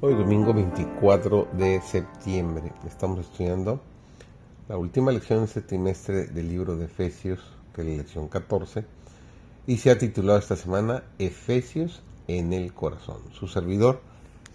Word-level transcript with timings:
Hoy 0.00 0.14
domingo 0.14 0.54
24 0.54 1.48
de 1.54 1.80
septiembre 1.80 2.72
estamos 2.86 3.18
estudiando 3.18 3.80
la 4.68 4.76
última 4.76 5.10
lección 5.10 5.40
de 5.40 5.46
este 5.46 5.60
trimestre 5.60 6.26
del 6.28 6.48
libro 6.48 6.76
de 6.76 6.84
Efesios, 6.84 7.40
que 7.74 7.80
es 7.80 7.88
la 7.88 7.96
lección 7.96 8.28
14, 8.28 8.84
y 9.66 9.78
se 9.78 9.90
ha 9.90 9.98
titulado 9.98 10.38
esta 10.38 10.54
semana 10.54 11.02
Efesios 11.18 12.00
en 12.28 12.52
el 12.52 12.72
corazón. 12.74 13.16
Su 13.32 13.48
servidor, 13.48 14.00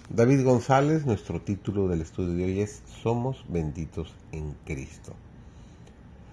David 0.09 0.45
González, 0.45 1.05
nuestro 1.05 1.41
título 1.41 1.89
del 1.89 1.99
estudio 1.99 2.35
de 2.35 2.45
hoy 2.45 2.61
es 2.61 2.81
Somos 3.01 3.43
benditos 3.49 4.13
en 4.31 4.55
Cristo. 4.63 5.11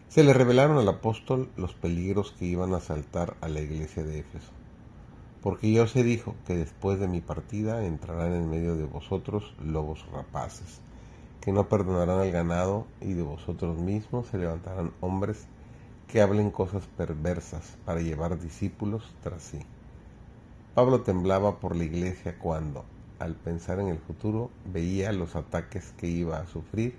Se 0.08 0.22
le 0.22 0.32
revelaron 0.32 0.78
al 0.78 0.88
apóstol 0.88 1.48
los 1.56 1.74
peligros 1.74 2.30
que 2.38 2.44
iban 2.44 2.74
a 2.74 2.76
asaltar 2.76 3.36
a 3.40 3.48
la 3.48 3.60
iglesia 3.60 4.04
de 4.04 4.20
Éfeso 4.20 4.59
porque 5.42 5.72
yo 5.72 5.86
se 5.86 6.02
dijo 6.02 6.34
que 6.46 6.54
después 6.54 7.00
de 7.00 7.08
mi 7.08 7.20
partida 7.20 7.84
entrarán 7.84 8.34
en 8.34 8.50
medio 8.50 8.76
de 8.76 8.84
vosotros 8.84 9.54
lobos 9.64 10.04
rapaces, 10.12 10.80
que 11.40 11.52
no 11.52 11.68
perdonarán 11.68 12.20
al 12.20 12.30
ganado, 12.30 12.86
y 13.00 13.14
de 13.14 13.22
vosotros 13.22 13.78
mismos 13.78 14.26
se 14.26 14.38
levantarán 14.38 14.92
hombres 15.00 15.46
que 16.08 16.20
hablen 16.20 16.50
cosas 16.50 16.84
perversas 16.96 17.78
para 17.86 18.00
llevar 18.00 18.38
discípulos 18.38 19.14
tras 19.22 19.42
sí. 19.42 19.60
Pablo 20.74 21.00
temblaba 21.00 21.58
por 21.58 21.74
la 21.74 21.84
iglesia 21.84 22.38
cuando, 22.38 22.84
al 23.18 23.34
pensar 23.34 23.80
en 23.80 23.88
el 23.88 23.98
futuro, 23.98 24.50
veía 24.66 25.12
los 25.12 25.36
ataques 25.36 25.92
que 25.96 26.06
iba 26.08 26.38
a 26.38 26.46
sufrir 26.46 26.94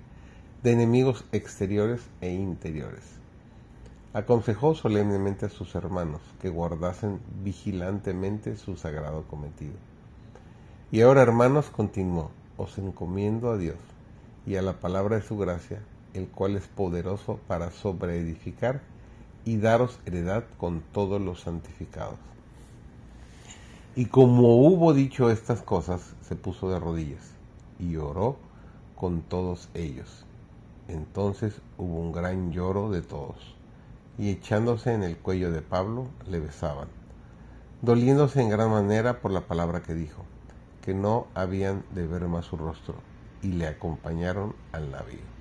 de 0.62 0.72
enemigos 0.72 1.24
exteriores 1.32 2.00
e 2.20 2.32
interiores 2.32 3.21
aconsejó 4.14 4.74
solemnemente 4.74 5.46
a 5.46 5.48
sus 5.48 5.74
hermanos 5.74 6.20
que 6.40 6.50
guardasen 6.50 7.20
vigilantemente 7.42 8.56
su 8.56 8.76
sagrado 8.76 9.22
cometido. 9.22 9.74
Y 10.90 11.00
ahora, 11.00 11.22
hermanos, 11.22 11.70
continuó, 11.70 12.30
os 12.58 12.76
encomiendo 12.76 13.50
a 13.50 13.56
Dios 13.56 13.78
y 14.46 14.56
a 14.56 14.62
la 14.62 14.74
palabra 14.80 15.16
de 15.16 15.22
su 15.22 15.38
gracia, 15.38 15.80
el 16.12 16.28
cual 16.28 16.56
es 16.56 16.66
poderoso 16.66 17.40
para 17.48 17.70
sobreedificar 17.70 18.82
y 19.46 19.56
daros 19.56 19.98
heredad 20.04 20.44
con 20.58 20.82
todos 20.92 21.20
los 21.20 21.40
santificados. 21.40 22.18
Y 23.96 24.06
como 24.06 24.56
hubo 24.56 24.92
dicho 24.92 25.30
estas 25.30 25.62
cosas, 25.62 26.14
se 26.20 26.36
puso 26.36 26.68
de 26.68 26.78
rodillas 26.78 27.30
y 27.78 27.96
oró 27.96 28.36
con 28.94 29.22
todos 29.22 29.70
ellos. 29.72 30.26
Entonces 30.88 31.62
hubo 31.78 31.98
un 32.00 32.12
gran 32.12 32.52
lloro 32.52 32.90
de 32.90 33.00
todos 33.00 33.56
y 34.18 34.30
echándose 34.30 34.92
en 34.92 35.02
el 35.02 35.16
cuello 35.16 35.50
de 35.50 35.62
Pablo 35.62 36.06
le 36.28 36.40
besaban, 36.40 36.88
doliéndose 37.80 38.40
en 38.40 38.50
gran 38.50 38.70
manera 38.70 39.20
por 39.20 39.30
la 39.30 39.42
palabra 39.42 39.82
que 39.82 39.94
dijo, 39.94 40.24
que 40.84 40.94
no 40.94 41.26
habían 41.34 41.84
de 41.94 42.06
ver 42.06 42.28
más 42.28 42.46
su 42.46 42.56
rostro, 42.56 42.94
y 43.42 43.48
le 43.48 43.66
acompañaron 43.66 44.54
al 44.72 44.90
navío. 44.90 45.32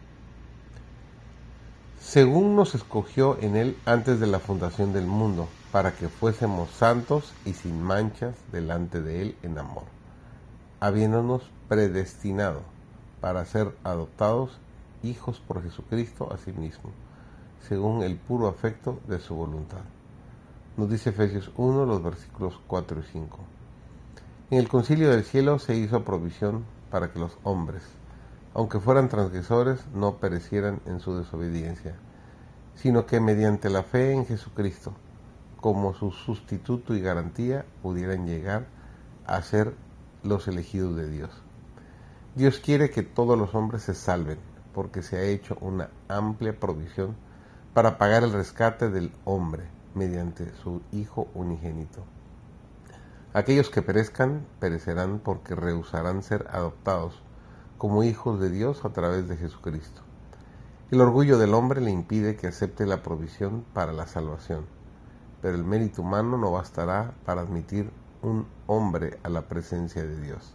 Según 2.00 2.56
nos 2.56 2.74
escogió 2.74 3.38
en 3.42 3.56
él 3.56 3.78
antes 3.86 4.20
de 4.20 4.28
la 4.28 4.40
fundación 4.40 4.94
del 4.94 5.06
mundo, 5.06 5.48
para 5.72 5.94
que 5.94 6.10
fuésemos 6.10 6.70
santos 6.72 7.34
y 7.46 7.54
sin 7.54 7.82
manchas 7.82 8.36
delante 8.52 9.02
de 9.02 9.22
él 9.22 9.36
en 9.44 9.58
amor, 9.58 9.84
habiéndonos 10.80 11.44
predestinado 11.70 12.62
para 13.22 13.46
ser 13.46 13.76
adoptados 13.84 14.58
hijos 15.04 15.40
por 15.40 15.62
Jesucristo 15.64 16.32
a 16.34 16.38
sí 16.38 16.52
mismo 16.52 16.92
según 17.68 18.04
el 18.04 18.18
puro 18.18 18.48
afecto 18.48 19.00
de 19.08 19.20
su 19.20 19.36
voluntad. 19.36 19.82
Nos 20.78 20.90
dice 20.90 21.12
Efesios 21.12 21.52
1, 21.58 21.86
los 21.86 22.02
versículos 22.02 22.60
4 22.68 23.00
y 23.00 23.04
5. 23.04 23.40
En 24.52 24.60
el 24.60 24.68
concilio 24.68 25.10
del 25.10 25.24
cielo 25.24 25.60
se 25.60 25.76
hizo 25.76 26.04
provisión 26.04 26.66
para 26.90 27.12
que 27.12 27.20
los 27.20 27.38
hombres, 27.44 27.84
aunque 28.54 28.80
fueran 28.80 29.10
transgresores, 29.10 29.86
no 29.94 30.18
perecieran 30.18 30.82
en 30.86 31.00
su 31.00 31.16
desobediencia, 31.16 31.96
sino 32.76 33.06
que 33.06 33.20
mediante 33.20 33.70
la 33.70 33.84
fe 33.84 34.14
en 34.14 34.26
Jesucristo, 34.26 34.94
como 35.60 35.94
su 35.94 36.12
sustituto 36.12 36.96
y 36.96 37.02
garantía, 37.02 37.66
pudieran 37.82 38.26
llegar 38.26 38.66
a 39.26 39.42
ser 39.42 39.76
los 40.24 40.48
elegidos 40.48 40.96
de 40.96 41.10
Dios. 41.10 41.30
Dios 42.36 42.60
quiere 42.60 42.90
que 42.90 43.04
todos 43.04 43.38
los 43.38 43.54
hombres 43.56 43.84
se 43.84 43.94
salven, 43.94 44.40
porque 44.74 45.02
se 45.02 45.18
ha 45.18 45.24
hecho 45.24 45.58
una 45.62 45.90
amplia 46.08 46.58
provisión 46.58 47.16
para 47.74 47.98
pagar 47.98 48.24
el 48.24 48.34
rescate 48.34 48.90
del 48.90 49.14
hombre 49.24 49.64
mediante 49.96 50.54
su 50.62 50.82
Hijo 50.92 51.30
unigénito. 51.34 52.04
Aquellos 53.34 53.70
que 53.70 53.82
perezcan 53.82 54.46
perecerán 54.60 55.20
porque 55.20 55.56
rehusarán 55.56 56.22
ser 56.22 56.48
adoptados 56.52 57.24
como 57.78 58.04
hijos 58.04 58.42
de 58.42 58.50
Dios 58.50 58.84
a 58.84 58.90
través 58.90 59.30
de 59.30 59.38
Jesucristo. 59.38 60.02
El 60.92 61.00
orgullo 61.00 61.38
del 61.38 61.54
hombre 61.54 61.80
le 61.80 61.92
impide 61.92 62.36
que 62.36 62.48
acepte 62.48 62.86
la 62.86 63.02
provisión 63.02 63.64
para 63.74 63.94
la 63.94 64.06
salvación, 64.06 64.66
pero 65.42 65.56
el 65.56 65.64
mérito 65.64 66.02
humano 66.02 66.38
no 66.38 66.52
bastará 66.52 67.14
para 67.26 67.42
admitir 67.42 67.90
un 68.22 68.48
hombre 68.68 69.18
a 69.24 69.30
la 69.30 69.44
presencia 69.44 70.04
de 70.04 70.20
Dios. 70.20 70.54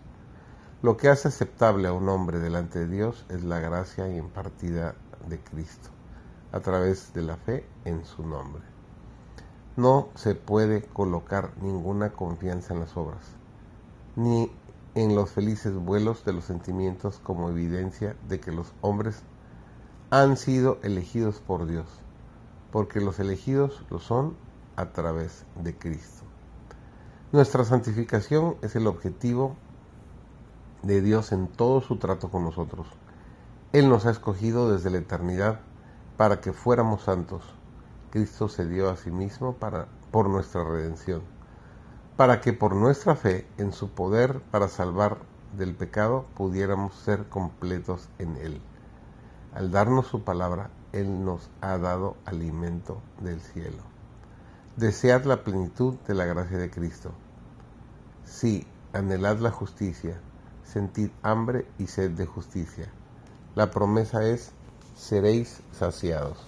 Lo 0.83 0.99
que 0.99 1.09
hace 1.09 1.29
aceptable 1.29 1.89
a 1.89 1.95
un 1.95 2.11
hombre 2.11 2.41
delante 2.41 2.81
de 2.81 2.89
Dios 2.89 3.25
es 3.31 3.43
la 3.43 3.59
gracia 3.59 4.07
impartida 4.15 4.95
de 5.27 5.39
Cristo 5.41 5.96
a 6.57 6.61
través 6.61 7.13
de 7.13 7.23
la 7.23 7.37
fe 7.37 7.67
en 7.85 8.05
su 8.07 8.27
nombre. 8.27 8.63
No 9.77 10.09
se 10.15 10.35
puede 10.35 10.83
colocar 10.83 11.53
ninguna 11.61 12.11
confianza 12.11 12.73
en 12.73 12.81
las 12.81 12.97
obras, 12.97 13.27
ni 14.17 14.51
en 14.95 15.15
los 15.15 15.31
felices 15.31 15.75
vuelos 15.75 16.25
de 16.25 16.33
los 16.33 16.45
sentimientos 16.45 17.21
como 17.23 17.51
evidencia 17.51 18.17
de 18.27 18.41
que 18.41 18.53
los 18.53 18.73
hombres 18.81 19.21
han 20.09 20.39
sido 20.39 20.79
elegidos 20.83 21.41
por 21.41 21.67
Dios, 21.67 21.87
porque 22.73 23.03
los 23.03 23.21
elegidos 23.21 23.85
lo 23.91 23.99
son 23.99 24.35
a 24.77 24.87
través 24.87 25.45
de 25.63 25.77
Cristo. 25.77 26.23
Nuestra 27.33 27.67
santificación 27.67 28.57
es 28.63 28.77
el 28.77 28.87
objetivo 28.87 29.57
de 30.83 31.03
Dios 31.03 31.33
en 31.33 31.49
todo 31.49 31.83
su 31.83 31.97
trato 31.97 32.31
con 32.31 32.45
nosotros. 32.45 32.87
Él 33.75 33.91
nos 33.91 34.07
ha 34.07 34.11
escogido 34.11 34.73
desde 34.73 34.89
la 34.89 34.99
eternidad 34.99 35.61
para 36.17 36.41
que 36.41 36.53
fuéramos 36.53 37.03
santos. 37.03 37.43
Cristo 38.11 38.49
se 38.49 38.67
dio 38.67 38.89
a 38.89 38.97
sí 38.97 39.11
mismo 39.11 39.55
para, 39.55 39.89
por 40.11 40.29
nuestra 40.29 40.65
redención, 40.65 41.23
para 42.17 42.41
que 42.41 42.53
por 42.53 42.75
nuestra 42.75 43.17
fe 43.17 43.47
en 43.59 43.73
su 43.73 43.91
poder 43.91 44.41
para 44.51 44.69
salvar 44.69 45.19
del 45.57 45.75
pecado 45.75 46.27
pudiéramos 46.35 46.95
ser 46.95 47.29
completos 47.29 48.09
en 48.19 48.37
Él. 48.37 48.61
Al 49.55 49.71
darnos 49.71 50.07
su 50.07 50.23
palabra, 50.23 50.71
Él 50.93 51.25
nos 51.25 51.51
ha 51.61 51.79
dado 51.79 52.17
alimento 52.25 53.01
del 53.21 53.41
cielo. 53.41 53.83
Desead 54.77 55.25
la 55.25 55.45
plenitud 55.45 55.95
de 56.07 56.15
la 56.15 56.27
gracia 56.27 56.59
de 56.59 56.71
Cristo. 56.71 57.13
Sí, 58.25 58.67
anhelad 58.93 59.39
la 59.39 59.51
justicia, 59.51 60.21
sentid 60.65 61.11
hambre 61.23 61.67
y 61.79 61.87
sed 61.87 62.11
de 62.11 62.27
justicia. 62.27 62.89
La 63.55 63.71
promesa 63.71 64.25
es 64.25 64.53
seréis 64.97 65.63
saciados. 65.73 66.39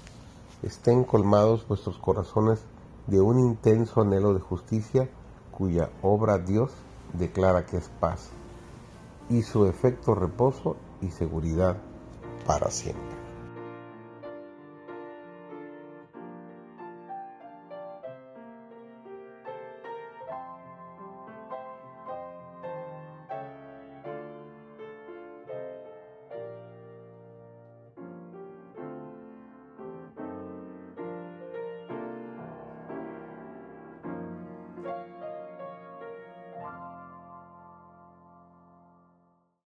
Estén 0.63 1.05
colmados 1.05 1.69
vuestros 1.69 1.99
corazones 1.99 2.61
de 3.07 3.21
un 3.21 3.39
intenso 3.39 4.01
anhelo 4.01 4.35
de 4.35 4.41
justicia 4.41 5.09
cuya 5.53 5.91
obra 6.03 6.39
Dios 6.39 6.73
declara 7.13 7.67
que 7.67 7.77
es 7.77 7.89
paz 8.01 8.31
y 9.29 9.43
su 9.43 9.67
efecto 9.67 10.15
reposo 10.15 10.77
y 11.01 11.11
seguridad 11.11 11.77
para 12.47 12.71
siempre. 12.71 13.18